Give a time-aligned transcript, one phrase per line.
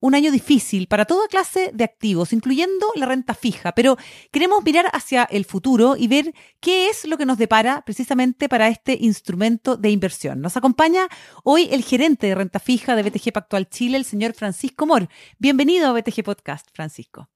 [0.00, 3.96] un año difícil para toda clase de activos, incluyendo la renta fija, pero
[4.30, 8.68] queremos mirar hacia el futuro y ver qué es lo que nos depara precisamente para
[8.68, 10.40] este instrumento de inversión.
[10.40, 11.08] Nos acompaña
[11.44, 15.08] hoy el gerente de renta fija de BTG Pactual Chile, el señor Francisco Mor.
[15.38, 17.28] Bienvenido a BTG Podcast, Francisco.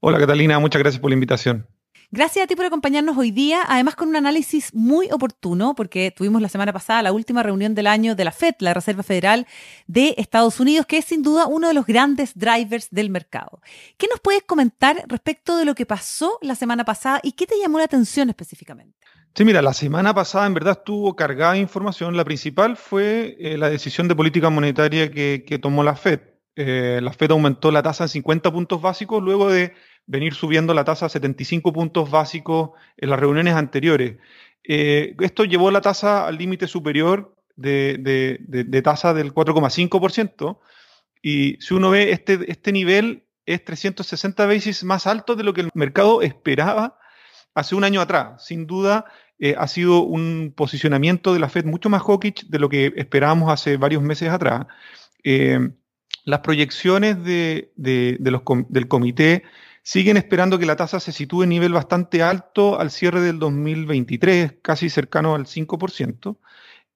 [0.00, 1.66] Hola Catalina, muchas gracias por la invitación.
[2.14, 6.42] Gracias a ti por acompañarnos hoy día, además con un análisis muy oportuno, porque tuvimos
[6.42, 9.46] la semana pasada la última reunión del año de la FED, la Reserva Federal
[9.86, 13.62] de Estados Unidos, que es sin duda uno de los grandes drivers del mercado.
[13.96, 17.58] ¿Qué nos puedes comentar respecto de lo que pasó la semana pasada y qué te
[17.58, 18.98] llamó la atención específicamente?
[19.34, 22.14] Sí, mira, la semana pasada en verdad estuvo cargada de información.
[22.14, 26.20] La principal fue eh, la decisión de política monetaria que, tomó la FED.
[26.56, 29.72] Eh, la FED aumentó la tasa en 50 puntos básicos luego de
[30.06, 34.18] venir subiendo la tasa a 75 puntos básicos en las reuniones anteriores.
[34.64, 40.58] Eh, esto llevó la tasa al límite superior de, tasa del 4,5%.
[41.22, 45.62] Y si uno ve este, este nivel es 360 veces más alto de lo que
[45.62, 46.98] el mercado esperaba
[47.54, 48.44] hace un año atrás.
[48.46, 49.04] Sin duda,
[49.38, 53.52] eh, ha sido un posicionamiento de la Fed mucho más hawkish de lo que esperábamos
[53.52, 54.66] hace varios meses atrás.
[55.24, 55.70] Eh,
[56.24, 59.42] las proyecciones de, del comité
[59.82, 64.54] siguen esperando que la tasa se sitúe en nivel bastante alto al cierre del 2023,
[64.62, 66.38] casi cercano al 5%.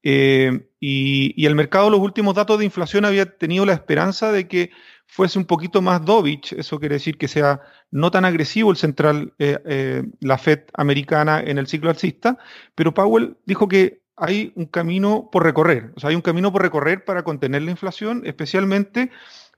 [0.09, 4.71] Eh, y, el mercado, los últimos datos de inflación había tenido la esperanza de que
[5.05, 9.35] fuese un poquito más dovich, eso quiere decir que sea no tan agresivo el central,
[9.41, 12.39] eh, eh, la Fed americana en el ciclo alcista,
[12.77, 16.63] pero Powell dijo que hay un camino por recorrer, o sea, hay un camino por
[16.63, 19.11] recorrer para contener la inflación, especialmente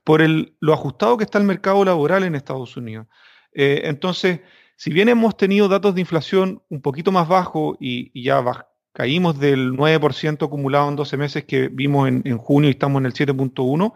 [0.09, 3.05] por el, lo ajustado que está el mercado laboral en Estados Unidos.
[3.53, 4.39] Eh, entonces,
[4.75, 8.43] si bien hemos tenido datos de inflación un poquito más bajos y, ya
[8.91, 13.13] caímos del 9% acumulado en 12 meses que vimos en, junio y estamos en el
[13.13, 13.93] 7.1,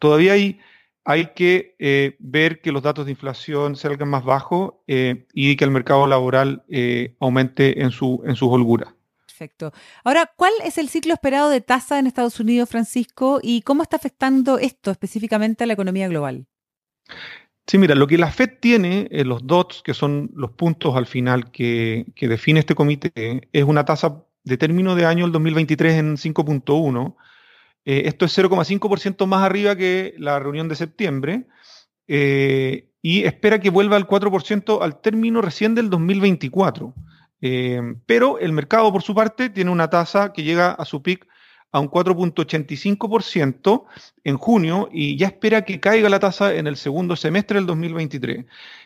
[0.00, 0.58] todavía hay,
[1.04, 5.64] hay que eh, ver que los datos de inflación salgan más bajos eh, y que
[5.64, 6.64] el mercado laboral
[7.20, 8.92] aumente en, su, en sus holguras.
[9.42, 9.72] Perfecto.
[10.04, 13.96] Ahora, ¿cuál es el ciclo esperado de tasa en Estados Unidos, Francisco, y cómo está
[13.96, 16.46] afectando esto específicamente a la economía global?
[17.66, 21.06] Sí, mira, lo que la FED tiene, eh, los DOTs, que son los puntos al
[21.06, 26.16] final que, define este comité, es una tasa de término de año el 2023 en
[26.16, 27.16] 5.1.
[27.84, 31.48] Eh, esto es 0,5% más arriba que la reunión de septiembre
[32.06, 36.94] eh, y espera que vuelva al 4% al término recién del 2024.
[37.42, 41.26] Em, pero el mercado, por su parte, tiene una tasa que llega a su pic
[41.72, 43.84] a un 4.85%
[44.24, 48.44] en junio y ya espera que caiga la tasa en el segundo semestre del 2023.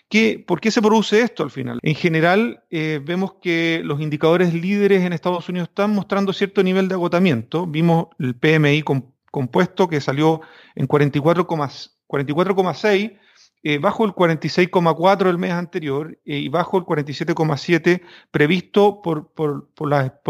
[0.09, 1.81] ¿Qué, ¿Por qué se produce esto al final?
[1.83, 6.89] En general, eh, vemos que los indicadores líderes en Estados Unidos están mostrando cierto nivel
[6.89, 7.67] de agotamiento.
[7.67, 8.85] Vimos el PMI
[9.31, 10.41] compuesto que salió
[10.77, 13.19] en 44,6
[13.69, 18.01] eh, bajo el 46,4 el mes anterior eh, y bajo el 47,7
[18.31, 19.67] previsto por, por,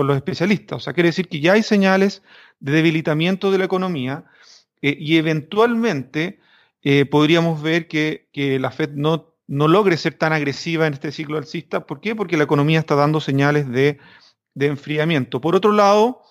[0.06, 0.78] los especialistas.
[0.78, 2.22] O sea, quiere decir que ya hay señales
[2.60, 4.24] de debilitamiento de la economía
[4.80, 6.40] eh, y eventualmente
[7.10, 11.84] podríamos ver que, la Fed no, no logre ser tan agresiva en este ciclo alcista.
[11.84, 12.16] ¿Por qué?
[12.16, 13.98] Porque la economía está dando señales de,
[14.54, 15.42] de enfriamiento.
[15.42, 16.22] Por otro lado,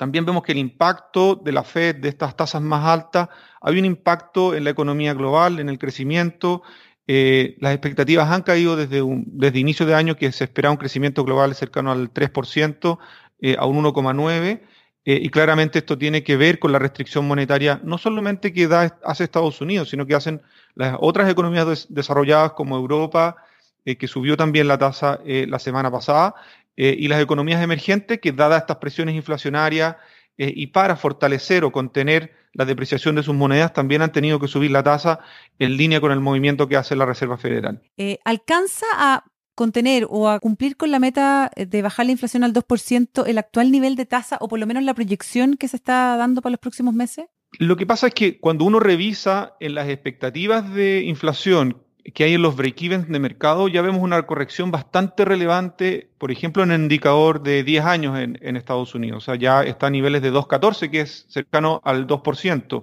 [0.00, 3.28] también vemos que el impacto de la Fed, de estas tasas más altas,
[3.60, 6.62] hay un impacto en la economía global, en el crecimiento.
[7.06, 10.78] Eh, las expectativas han caído desde, un, desde inicio de año, que se esperaba un
[10.78, 12.98] crecimiento global cercano al 3%,
[13.42, 14.62] eh, a un 1,9%.
[15.04, 18.98] Eh, y claramente esto tiene que ver con la restricción monetaria, no solamente que da,
[19.04, 20.40] hace Estados Unidos, sino que hacen
[20.76, 23.36] las otras economías desarrolladas como Europa,
[23.84, 26.34] que subió también la tasa la semana pasada,
[26.82, 29.96] eh, y las economías emergentes que, dadas estas presiones inflacionarias
[30.38, 34.48] eh, y para fortalecer o contener la depreciación de sus monedas, también han tenido que
[34.48, 35.18] subir la tasa
[35.58, 37.82] en línea con el movimiento que hace la Reserva Federal.
[37.98, 39.24] Eh, ¿Alcanza a
[39.54, 43.70] contener o a cumplir con la meta de bajar la inflación al 2% el actual
[43.70, 46.60] nivel de tasa o por lo menos la proyección que se está dando para los
[46.60, 47.26] próximos meses?
[47.58, 51.82] Lo que pasa es que cuando uno revisa en las expectativas de inflación
[52.14, 56.62] que hay en los break-evens de mercado, ya vemos una corrección bastante relevante, por ejemplo,
[56.62, 59.24] en el indicador de 10 años en, Estados Unidos.
[59.24, 62.82] O sea, ya está a niveles de 2,14, que es cercano al 2%.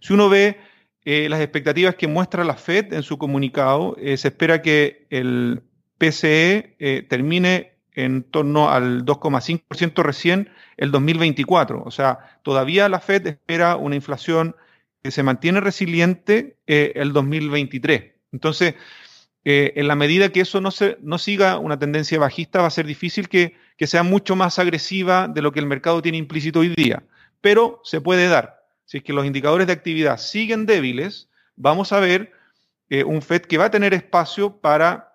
[0.00, 0.58] Si uno ve
[1.04, 5.62] eh, las expectativas que muestra la Fed en su comunicado, eh, se espera que el,
[5.98, 11.82] PCE eh, termine en torno al 2,5% recién el 2024.
[11.84, 14.54] O sea, todavía la Fed espera una inflación
[15.02, 18.17] que se mantiene resiliente el 2023.
[18.32, 18.74] Entonces,
[19.44, 22.70] eh, en la medida que eso no, se, no siga una tendencia bajista, va a
[22.70, 26.74] ser difícil que, sea mucho más agresiva de lo que el mercado tiene implícito hoy
[26.74, 27.04] día.
[27.40, 28.62] Pero se puede dar.
[28.84, 32.32] Si es que los indicadores de actividad siguen débiles, vamos a ver
[32.90, 35.14] eh, un FED que va a tener espacio para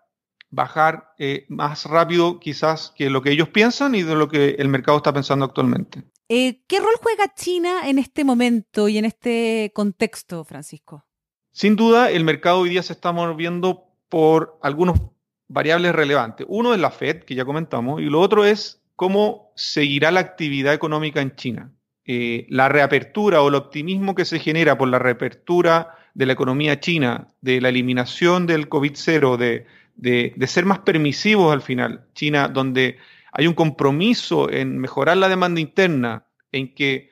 [0.49, 4.69] bajar eh, más rápido quizás que lo que ellos piensan y de lo que el
[4.69, 6.03] mercado está pensando actualmente.
[6.27, 11.05] ¿Qué rol juega China en este momento y en este contexto, Francisco?
[11.53, 14.99] Sin duda, el mercado hoy día se está moviendo por algunos
[15.47, 16.47] variables relevantes.
[16.49, 20.73] Uno es la Fed, que ya comentamos, y lo otro es cómo seguirá la actividad
[20.73, 21.71] económica en China.
[22.05, 26.79] Eh, la reapertura o el optimismo que se genera por la reapertura de la economía
[26.79, 32.97] china, de la eliminación del COVID-0, de, de, ser más permisivos al final, China, donde
[33.31, 37.11] hay un compromiso en mejorar la demanda interna, en que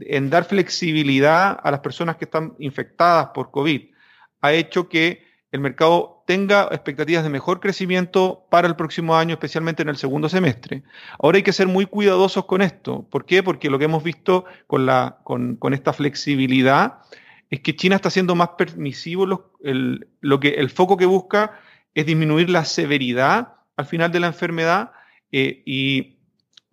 [0.00, 3.90] en dar flexibilidad a las personas que están infectadas por COVID,
[4.40, 9.82] ha hecho que el mercado tenga expectativas de mejor crecimiento para el próximo año, especialmente
[9.82, 10.84] en el segundo semestre.
[11.18, 13.06] Ahora hay que ser muy cuidadosos con esto.
[13.10, 13.42] ¿Por qué?
[13.42, 16.98] Porque lo que hemos visto con, la, con, esta flexibilidad
[17.50, 19.26] es que China está siendo más permisivo.
[19.26, 21.58] Lo, que, el foco que busca
[21.94, 24.92] es disminuir la severidad al final de la enfermedad
[25.32, 26.18] eh, y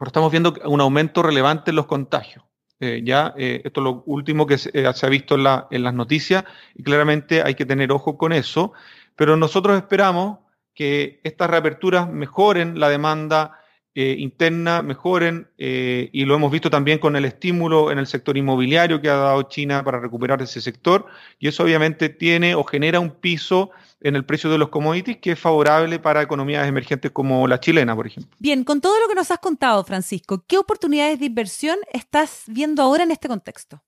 [0.05, 2.46] estamos viendo un aumento relevante en los contagios.
[2.79, 6.43] Eh, ya eh, esto es lo último que se, eh, ha visto en, las noticias
[6.75, 8.71] y claramente hay que tener ojo con eso,
[9.15, 10.39] pero nosotros esperamos
[10.75, 13.59] que estas reaperturas mejoren la demanda
[13.97, 19.09] interna, mejoren y lo hemos visto también con el estímulo en el sector inmobiliario que
[19.09, 21.07] ha dado China para recuperar ese sector
[21.39, 23.71] y eso obviamente tiene o genera un piso
[24.01, 27.95] en el precio de los commodities, que es favorable para economías emergentes como la chilena,
[27.95, 28.35] por ejemplo.
[28.39, 32.83] Bien, con todo lo que nos has contado, Francisco, ¿qué oportunidades de inversión estás viendo
[32.83, 33.83] ahora en este contexto?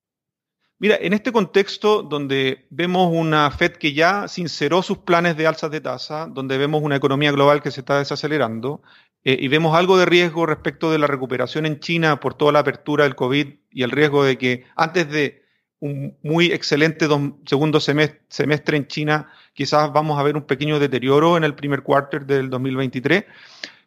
[0.80, 5.72] Mira, en este contexto donde vemos una Fed que ya sinceró sus planes de alzas
[5.72, 8.82] de tasa, donde vemos una economía global que se está desacelerando
[9.24, 12.60] eh, y vemos algo de riesgo respecto de la recuperación en China por toda la
[12.60, 15.44] apertura del COVID y el riesgo de que antes de
[15.80, 17.08] un muy excelente
[17.46, 22.20] segundo semestre, en China, quizás vamos a ver un pequeño deterioro en el primer cuarto
[22.20, 23.26] del 2023.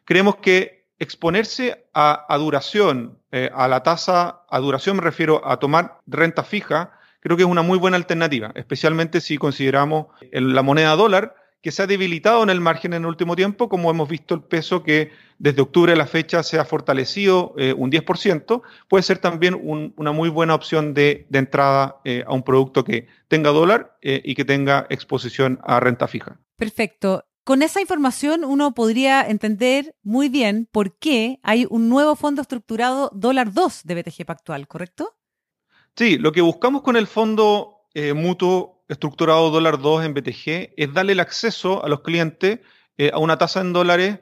[0.03, 5.97] Creemos que exponerse a, duración, eh, a la tasa, a duración me refiero a tomar
[6.05, 11.35] renta fija, creo que es una muy buena alternativa, especialmente si consideramos la moneda dólar,
[11.63, 14.43] que se ha debilitado en el margen en el último tiempo, como hemos visto el
[14.43, 15.09] peso que
[15.39, 19.59] desde octubre a la fecha se ha fortalecido eh, un 10%, puede ser también
[19.95, 24.45] una muy buena opción de, entrada eh, a un producto que tenga dólar y que
[24.45, 26.37] tenga exposición a renta fija.
[26.55, 27.25] Perfecto.
[27.43, 33.11] Con esa información uno podría entender muy bien por qué hay un nuevo fondo estructurado
[33.13, 35.15] dólar 2 de BTG Pactual, ¿correcto?
[35.95, 37.81] Sí, lo que buscamos con el fondo
[38.15, 42.59] mutuo estructurado dólar 2 en BTG es darle el acceso a los clientes
[42.97, 44.19] eh, a una tasa en dólares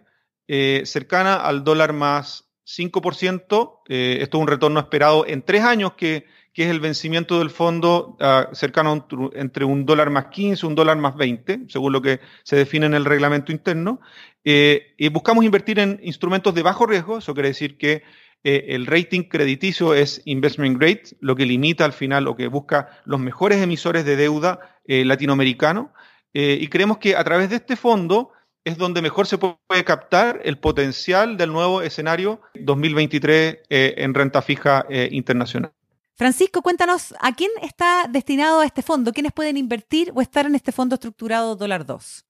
[0.48, 3.82] eh, cercana al dólar más 5%.
[3.90, 8.18] Eh, esto es un retorno esperado en tres años, que, es el vencimiento del fondo
[8.20, 12.20] ah, cercano entre un dólar más 15 y un dólar más 20, según lo que
[12.44, 14.02] se define en el reglamento interno.
[14.44, 18.04] y buscamos invertir en instrumentos de bajo riesgo, eso quiere decir que
[18.44, 23.02] eh, el rating crediticio es investment grade, lo que limita al final o que busca
[23.06, 25.94] los mejores emisores de deuda eh, latinoamericano.
[26.34, 28.32] Eh, y creemos que a través de este fondo
[28.64, 34.86] es donde mejor se puede captar el potencial del nuevo escenario 2023 en renta fija
[35.10, 35.74] internacional.
[36.16, 39.12] Francisco, cuéntanos, ¿a quién está destinado este fondo?
[39.12, 42.26] ¿Quiénes pueden invertir o estar en este fondo estructurado dólar 2?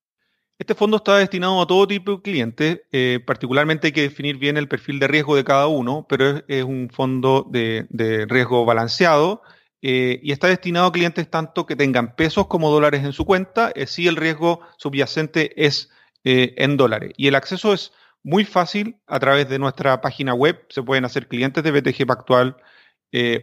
[0.62, 4.58] Este fondo está destinado a todo tipo de clientes, eh, particularmente hay que definir bien
[4.58, 7.88] el perfil de riesgo de cada uno, pero es, un fondo de,
[8.30, 9.42] riesgo balanceado
[9.82, 13.72] eh, y está destinado a clientes tanto que tengan pesos como dólares en su cuenta,
[13.74, 15.90] eh, si el riesgo subyacente es
[16.24, 17.14] en dólares.
[17.18, 21.28] Y el acceso es muy fácil a través de nuestra página web, se pueden hacer
[21.28, 22.58] clientes de BTG Pactual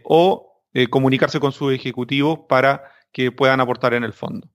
[0.03, 4.49] o comunicarse con sus ejecutivos para que puedan aportar en el fondo.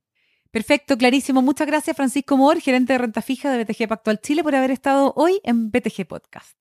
[0.50, 1.42] Perfecto, clarísimo.
[1.42, 5.12] Muchas gracias, Francisco Moore, gerente de renta fija de BTG Pactual Chile, por haber estado
[5.16, 6.56] hoy en BTG Podcast.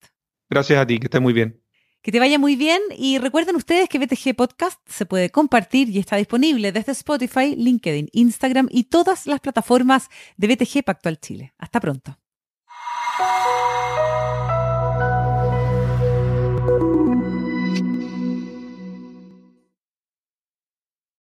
[0.50, 1.62] Gracias a ti, que estés muy bien.
[2.02, 6.00] Que te vaya muy bien y recuerden ustedes que BTG Podcast se puede compartir y
[6.00, 11.54] está disponible desde Spotify, LinkedIn, Instagram y todas las plataformas de BTG Pactual Chile.
[11.56, 12.18] Hasta pronto.